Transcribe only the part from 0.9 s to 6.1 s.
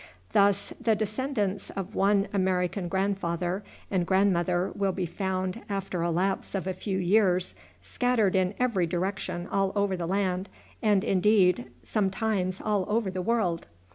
descendants of one American grandfather and grandmother will be found, after a